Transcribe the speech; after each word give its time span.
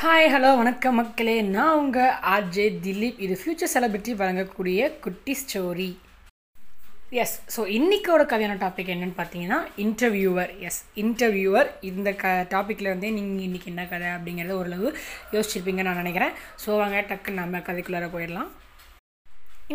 Hi 0.00 0.28
hello 0.32 0.50
வணக்கம் 0.58 0.96
மக்களே. 1.00 1.34
நான் 1.54 1.78
உங்கள் 1.78 2.12
ஆர்ஜே 2.32 2.66
திலீப். 2.84 3.16
இது 3.24 3.34
ஃப்யூச்சர் 3.40 3.70
செலிபிரிட்டி 3.72 4.12
வழங்கக்கூடிய 4.20 4.90
குட்டி 5.04 5.34
ஸ்டோரி 5.40 5.88
எஸ் 7.22 7.34
ஸோ 7.54 7.60
இன்றைக்கோட 7.76 8.24
கதையான 8.32 8.58
டாபிக் 8.62 8.92
என்னென்னு 8.94 9.18
பார்த்தீங்கன்னா 9.20 9.58
இன்டர்வியூவர் 9.84 10.52
எஸ் 10.68 10.80
இன்டர்வியூவர் 11.02 11.70
இந்த 11.90 12.12
க 12.22 12.34
டாப்பிக்கில் 12.54 12.90
இருந்தே 12.90 13.10
நீங்கள் 13.18 13.46
இன்றைக்கி 13.48 13.70
என்ன 13.72 13.88
கதை 13.94 14.10
அப்படிங்கிறத 14.16 14.58
ஓரளவு 14.60 14.88
யோசிச்சிருப்பீங்கன்னு 15.34 15.90
நான் 15.90 16.02
நினைக்கிறேன். 16.04 16.34
ஸோ 16.64 16.78
வாங்க 16.82 17.00
டக்குன்னு 17.10 17.42
நம்ம 17.42 17.64
கதைக்குள்ளார 17.70 18.08
போயிடலாம். 18.16 18.50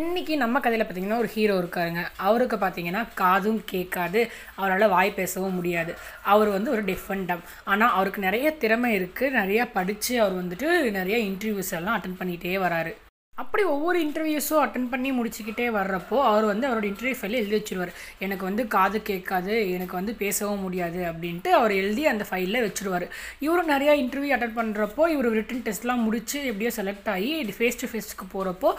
இன்றைக்கி 0.02 0.36
நம்ம 0.36 0.60
கதையில் 0.60 0.86
பார்த்தீங்கன்னா 0.86 1.18
ஒரு 1.18 1.30
ஹீரோ 1.34 1.55
இருக்காருங்க. 1.62 2.04
அவருக்கு 2.28 2.55
பார்த்தீங்கன்னா 2.55 3.02
காதும் 3.14 3.59
கேட்காது. 3.66 4.21
அவரால் 4.55 4.94
வாய் 4.94 5.12
பேசவும் 5.12 5.54
முடியாது. 5.54 5.94
அவர் 6.23 6.50
வந்து 6.50 6.71
ஒரு 6.71 6.84
டிஃபண்டம் 6.84 7.44
ஆனால் 7.64 7.95
அவருக்கு 7.98 8.21
நிறைய 8.21 8.52
திறமை 8.52 8.91
இருக்குது 9.00 9.36
நிறையா 9.40 9.66
படித்து 9.73 10.21
அவர் 10.21 10.40
வந்துட்டு 10.41 10.91
நிறைய 11.00 11.18
இன்டர்வியூஸ் 11.30 11.73
எல்லாம் 11.80 11.98
அட்டன் 12.00 12.20
பண்ணிகிட்டே 12.20 12.58
வராரு. 12.67 12.94
அப்படி 13.42 13.64
ஒவ்வொரு 13.73 13.98
இன்டர்வியூஸும் 14.05 14.62
அட்டன் 14.64 14.90
பண்ணி 14.92 15.10
முடிச்சுக்கிட்டே 15.12 15.66
வர்றப்போ 15.78 16.18
அவர் 16.30 16.46
வந்து 16.50 16.66
அவரோட 16.68 16.86
இன்டர்வியூ 16.90 17.16
ஃபைலில் 17.20 17.40
எழுதி 17.42 17.56
வச்சுருவார். 17.58 17.92
எனக்கு 18.26 18.44
வந்து 18.48 18.64
காது 18.76 18.98
கேட்காது 19.09 19.54
எனக்கு 19.76 19.96
வந்து 20.00 20.14
பேசவும் 20.22 20.62
முடியாது 20.66 21.00
அப்படின்ட்டு 21.09 21.50
அவர் 21.59 21.73
எழுதி 21.80 22.04
அந்த 22.12 22.26
ஃபைலில் 22.30 22.66
வச்சுருவார். 22.66 23.06
இவரும் 23.46 23.72
நிறையா 23.73 23.94
இன்டர்வியூ 24.04 24.34
அட்டன் 24.38 24.56
பண்ணுறப்போ 24.59 25.06
இவர் 25.14 25.30
ரிட்டன் 25.40 25.64
டெஸ்ட்லாம் 25.68 26.06
முடித்து 26.08 26.40
எப்படியோ 26.52 26.72
செலக்ட் 26.80 27.09
ஆகி 27.16 27.32
ஃபேஸ் 27.59 27.82
டு 27.82 27.90
ஃபேஸ்க்கு 27.92 28.28
போகிறப்போ 28.36 28.72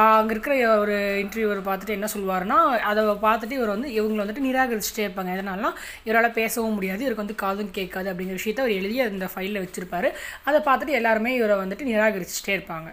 அங்கே 0.00 0.32
இருக்கிற 0.36 0.54
ஒரு 0.84 0.96
இன்டர்வியூவர் 1.24 1.66
பார்த்துட்டு 1.70 1.96
என்ன 1.98 2.10
சொல்லுவாருன்னா 2.16 2.58
அதை 2.92 3.04
பார்த்துட்டு 3.28 3.58
இவர் 3.60 3.74
வந்து 3.76 3.90
இவங்களை 3.98 4.22
வந்துட்டு 4.24 4.48
நிராகரிச்சுட்டே 4.48 5.04
இருப்பாங்க. 5.08 5.32
எதனாலாம் 5.36 5.78
இவரால் 6.08 6.36
பேசவும் 6.40 6.76
முடியாது 6.78 7.04
இவருக்கு 7.06 7.26
வந்து 7.26 7.42
காதும் 7.44 7.76
கேட்காது 7.78 8.10
அப்படிங்கிற 8.12 8.40
விஷயத்த 8.42 8.66
அவர் 8.66 8.78
எழுதி 8.80 8.98
அந்த 9.10 9.28
ஃபைலில் 9.34 9.62
வச்சுருப்பாரு. 9.64 10.10
அதை 10.48 10.60
பார்த்துட்டு 10.68 10.98
எல்லாருமே 11.00 11.32
இவரை 11.40 11.56
வந்துட்டு 11.64 11.90
நிராகரிச்சுட்டே 11.92 12.54
இருப்பாங்க. 12.58 12.90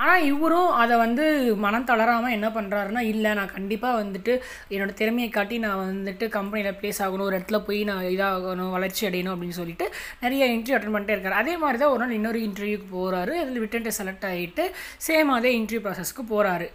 ஆனால் 0.00 0.24
இவரும் 0.24 0.70
அதை 0.72 0.96
வந்து 0.96 1.24
மனம் 1.56 1.84
தளராமல் 1.84 2.32
என்ன 2.32 2.48
பண்ணுறாருன்னா 2.48 3.02
இல்லை 3.12 3.34
நான் 3.34 3.54
கண்டிப்பாக 3.54 4.02
வந்துட்டு 4.02 4.32
என்னோடய 4.70 4.94
திறமையை 4.94 5.30
காட்டி 5.30 5.58
நான் 5.58 5.82
வந்துட்டு 5.82 6.28
கம்பெனியில் 6.28 6.78
ப்ளேஸ் 6.80 7.02
ஆகணும் 7.06 7.28
ஒரு 7.28 7.38
இடத்துல 7.38 7.60
போய் 7.66 7.84
நான் 7.84 8.04
இதாகணும் 8.04 8.70
வளர்ச்சி 8.70 9.06
அடையணும் 9.08 9.34
அப்படின்னு 9.34 9.60
சொல்லிட்டு 9.60 9.88
நிறைய 10.20 10.48
இன்டர்வியூ 10.56 10.78
அட்டன் 10.78 10.96
பண்ணிட்டே 10.96 11.16
இருக்காரு. 11.16 11.40
அதே 11.42 11.56
மாதிரி 11.56 11.78
தான் 11.78 11.90
ஒரு 11.90 12.02
நாள் 12.04 12.10
இன்னொரு 12.10 12.40
இன்டர்வியூக்கு 12.48 12.88
போகிறாரு 12.96 13.34
அதில் 13.44 13.62
விட்டன்ட்டு 13.64 13.98
செலக்ட் 14.00 14.28
ஆகிட்டு 14.32 14.66
சேம் 15.08 15.36
அதே 15.38 15.52
இன்டர்வியூ 15.60 15.84
ப்ராசஸ்க்கு 15.86 16.24
போகிறாரு 16.30 16.68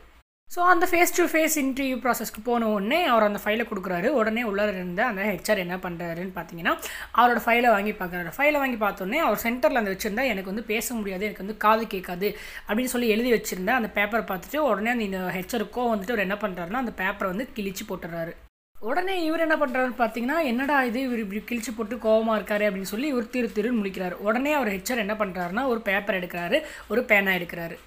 ஸோ 0.52 0.60
அந்த 0.72 0.86
ஃபேஸ் 0.90 1.14
டு 1.18 1.24
ஃபேஸ் 1.32 1.56
இன்டர்வியூ 1.62 1.96
ப்ராசஸ்க்கு 2.04 2.42
போன 2.48 2.68
உடனே 2.74 3.00
அவர் 3.12 3.26
அந்த 3.28 3.40
ஃபைலை 3.44 3.64
கொடுக்குறாரு. 3.70 4.08
உடனே 4.20 4.42
உள்ளே 4.50 4.66
இருந்த 4.74 5.02
அந்த 5.08 5.22
ஹெச்ஆர் 5.30 5.62
என்ன 5.64 5.76
பண்ணுறாருன்னு 5.86 6.34
பார்த்தீங்கன்னா 6.36 6.74
அவரோட 7.20 7.40
ஃபைலை 7.46 7.70
வாங்கி 7.76 7.94
பார்க்குறாரு 8.02 8.32
ஃபைலை 8.36 8.60
வாங்கி 8.64 8.78
பார்த்தோன்னே 8.84 9.20
அவர் 9.26 9.42
சென்டரில் 9.44 9.82
அந்த 9.82 9.94
வச்சுருந்தா 9.94 10.26
எனக்கு 10.34 10.52
வந்து 10.52 10.66
பேச 10.72 10.88
முடியாது 11.00 11.26
எனக்கு 11.28 11.44
வந்து 11.46 11.58
காது 11.66 11.86
கேட்காது 11.94 12.28
அப்படின்னு 12.68 12.94
சொல்லி 12.94 13.10
எழுதி 13.16 13.32
வச்சுருந்தா 13.36 13.76
அந்த 13.80 13.90
பேப்பரை 13.98 14.26
பார்த்துட்டு 14.32 14.60
உடனே 14.70 14.92
அந்த 14.96 15.22
ஹெச்ஆருக்கோ 15.38 15.86
வந்துட்டு 15.92 16.16
அவர் 16.16 16.26
என்ன 16.28 16.38
பண்ணுறாருன்னா 16.44 16.84
அந்த 16.84 16.94
பேப்பரை 17.02 17.30
வந்து 17.34 17.48
கிழிச்சு 17.58 17.86
போட்டுறாரு. 17.90 18.34
உடனே 18.76 19.18
இவர் 19.28 19.46
என்ன 19.46 19.58
பண்ணுறாருன்னு 19.62 20.00
பார்த்தீங்கன்னா 20.02 20.38
என்னடா 20.52 20.78
இது? 20.90 21.00
இவர் 21.08 21.24
இப்படி 21.24 21.42
கிழிச்சு 21.50 21.74
போட்டு 21.78 21.98
கோவமாக 22.06 22.38
இருக்காரு 22.40 22.68
அப்படின்னு 22.70 22.92
சொல்லி 22.94 23.10
இவர் 23.14 23.34
திரு 23.36 23.50
திருன்னு 23.58 23.80
முடிக்கிறார் 23.82 24.16
உடனே 24.28 24.54
அவர் 24.60 24.74
ஹெச்ஆர் 24.76 25.04
என்ன 25.06 25.18
பண்ணுறாருன்னா 25.22 25.66
ஒரு 25.74 25.82
பேப்பர் 25.90 26.20
எடுக்கிறாரு 26.22 26.60
ஒரு 26.94 27.04
பேனா 27.12 27.34
எடுக்கிறாரு. 27.40 27.78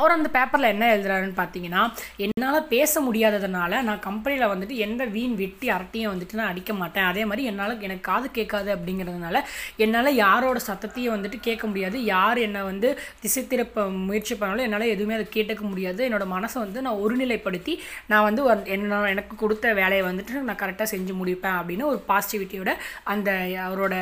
அவர் 0.00 0.16
அந்த 0.16 0.28
பேப்பரில் 0.36 0.72
என்ன 0.72 0.84
எழுதுறாருன்னு 0.96 1.38
பார்த்தீங்கன்னா 1.40 1.82
என்னால் 2.24 2.68
பேச 2.74 3.02
முடியாததுனால 3.06 3.82
நான் 3.88 4.04
கம்பெனியில் 4.08 4.50
வந்துட்டு 4.52 4.76
எந்த 4.86 5.02
வீண் 5.16 5.34
வெட்டி 5.42 5.68
அரட்டையும் 5.76 6.12
வந்துட்டு 6.12 6.38
நான் 6.40 6.52
அடிக்க 6.52 6.72
மாட்டேன். 6.82 7.08
அதே 7.10 7.24
மாதிரி 7.30 7.48
என்னால் 7.50 7.74
எனக்கு 7.88 8.04
காது 8.10 8.28
கேட்காது 8.38 8.70
அப்படிங்கிறதுனால 8.76 9.38
என்னால் 9.84 10.10
யாரோட 10.24 10.58
சத்தத்தையும் 10.68 11.14
வந்துட்டு 11.16 11.38
கேட்க 11.48 11.64
முடியாது. 11.70 11.96
யார் 12.14 12.38
என்னை 12.46 12.62
வந்து 12.70 12.90
திசை 13.20 13.42
திருப்ப 13.46 13.86
முயற்சி 14.08 14.34
பண்ணாலும் 14.34 14.66
என்னால் 14.68 14.92
எதுவுமே 14.94 15.16
அதை 15.18 15.26
கேட்டுக்க 15.36 15.64
முடியாது. 15.72 16.00
என்னோடய 16.08 16.34
மனசை 16.36 16.58
வந்து 16.64 16.84
நான் 16.86 17.00
ஒருநிலைப்படுத்தி 17.04 17.74
நான் 18.12 18.26
வந்து 18.28 18.42
என்ன 18.76 19.02
எனக்கு 19.14 19.36
கொடுத்த 19.44 19.72
வேலையை 19.80 20.04
வந்துட்டு 20.06 20.46
நான் 20.48 20.62
கரெக்டாக 20.64 20.88
செஞ்சு 20.94 21.14
முடிப்பேன். 21.22 21.58
அப்படின்னு 21.60 21.90
ஒரு 21.92 22.00
பாசிட்டிவிட்டியோட 22.08 22.72
அந்த 23.12 23.30
அவரோட 23.68 23.94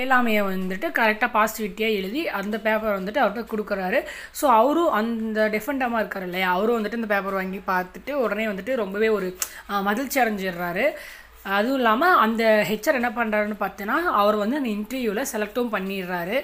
ஏழாமையை 0.00 0.42
வந்துட்டு 0.50 0.88
கரெக்டாக 0.98 1.28
பாசிட்டிவிட்டியாக 1.36 1.96
எழுதி 2.00 2.20
அந்த 2.38 2.56
பேப்பர் 2.66 2.96
வந்துட்டு 2.98 3.22
அவர்கிட்ட 3.22 3.50
கொடுக்குறாரு. 3.50 3.98
ஸோ 4.38 4.44
அவரும் 4.60 4.94
அந்த 5.00 5.48
டிஃபெண்டமாக 5.54 6.02
இருக்கார் 6.02 6.26
இல்லையா? 6.28 6.48
அவரும் 6.56 6.78
வந்துட்டு 6.78 7.00
இந்த 7.00 7.10
பேப்பர் 7.12 7.38
வாங்கி 7.38 7.60
பார்த்துட்டு 7.72 8.14
உடனே 8.22 8.46
வந்துட்டு 8.52 8.74
ரொம்பவே 8.82 9.10
ஒரு 9.16 9.28
மகிழ்ச்சி 9.88 10.18
அடைஞ்சிடுறாரு. 10.22 10.86
அதுவும் 11.58 11.78
இல்லாமல் 11.80 12.18
அந்த 12.24 12.42
ஹெச்ஆர் 12.70 13.00
என்ன 13.00 13.12
பண்ணுறாருன்னு 13.18 13.62
பார்த்தீங்கன்னா 13.62 13.98
அவர் 14.22 14.42
வந்து 14.42 14.58
அந்த 14.60 14.70
இன்டர்வியூவில் 14.78 15.30
செலக்டும் 15.34 15.72
பண்ணிடுறாரு. 15.76 16.36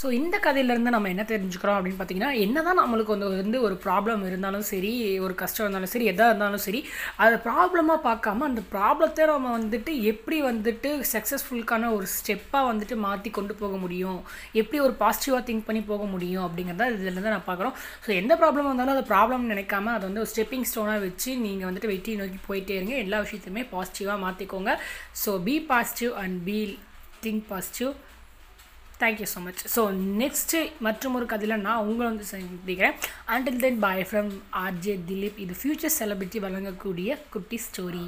ஸோ 0.00 0.06
இந்த 0.16 0.36
கதையிலேருந்து 0.44 0.92
நம்ம 0.94 1.10
என்ன 1.12 1.24
தெரிஞ்சுக்கிறோம் 1.30 1.76
அப்படின்னு 1.76 1.98
பார்த்தீங்கன்னா 1.98 2.30
என்ன 2.44 2.62
தான் 2.62 2.78
நம்மளுக்கு 2.80 3.12
வந்து 3.14 3.28
வந்து 3.42 3.58
ஒரு 3.66 3.76
ப்ராப்ளம் 3.84 4.22
இருந்தாலும் 4.28 4.66
சரி 4.70 4.90
ஒரு 5.26 5.34
கஷ்டம் 5.42 5.64
இருந்தாலும் 5.64 5.92
சரி 5.92 6.06
எதாக 6.12 6.30
இருந்தாலும் 6.30 6.62
சரி 6.64 6.80
அதை 7.24 7.36
ப்ராப்ளமாக 7.46 8.00
பார்க்காம 8.08 8.44
அந்த 8.48 8.62
ப்ராப்ளத்தை 8.74 9.26
நம்ம 9.30 9.52
வந்துட்டு 9.58 9.92
எப்படி 10.10 10.38
வந்துட்டு 10.48 10.90
சக்ஸஸ்ஃபுல்கான 11.12 11.90
ஒரு 11.96 12.08
ஸ்டெப்பாக 12.16 12.68
வந்துட்டு 12.70 12.96
மாற்றி 13.06 13.30
கொண்டு 13.30 13.54
போக 13.62 13.76
முடியும்? 13.84 14.18
எப்படி 14.60 14.80
ஒரு 14.86 14.94
பாசிட்டிவாக 15.02 15.42
திங்க் 15.48 15.66
பண்ணி 15.68 15.82
போக 15.92 16.04
முடியும்? 16.14 16.44
அப்படிங்கிறத 16.46 16.88
இதுலேருந்து 16.96 17.34
நான் 17.34 17.48
பார்க்குறோம். 17.48 17.74
ஸோ 18.06 18.10
எந்த 18.20 18.36
ப்ராப்ளம் 18.42 18.68
வந்தாலும் 18.70 18.94
அதை 18.96 19.04
ப்ராப்ளம் 19.12 19.46
நினைக்காம 19.52 19.92
அதை 19.96 20.04
வந்து 20.08 20.22
ஒரு 20.24 20.32
ஸ்டெப்பிங் 20.32 20.68
ஸ்டோனாக 20.72 21.04
வச்சு 21.06 21.30
நீங்கள் 21.46 21.68
வந்துட்டு 21.68 21.92
வெற்றி 21.94 22.18
நோக்கி 22.22 22.40
போயிட்டே 22.48 22.76
இருங்க. 22.78 22.96
எல்லா 23.04 23.20
விஷயத்தையுமே 23.26 23.64
பாசிட்டிவாக 23.72 24.18
மாற்றிக்கோங்க 24.26 24.74
so 25.22 25.32
be 25.48 25.56
positive 25.72 26.12
and 26.24 26.38
be 26.50 26.58
think 27.24 27.46
positive 27.52 27.92
thank you 29.00 29.26
so 29.32 29.40
much 29.46 29.62
so 29.74 29.82
next 30.20 30.58
மற்றும் 30.86 31.16
ஒரு 31.18 31.26
கதையில் 31.32 31.62
நான் 31.64 31.86
உங்களை 31.88 32.06
வந்து 32.10 32.26
சந்திக்கிறேன். 32.30 32.94
Until 33.34 33.60
then 33.64 33.80
bye 33.84 34.06
from 34.10 34.30
RJ 34.64 34.94
Dileep 35.08 35.40
இது 35.44 35.56
ஃப்யூச்சர் 35.60 35.96
செலிபிரிட்டி 35.98 36.40
வழங்கக்கூடிய 36.46 37.18
குட்டி 37.34 37.58
ஸ்டோரி 37.66 38.06